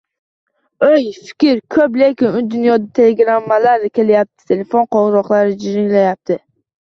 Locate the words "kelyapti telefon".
3.99-4.87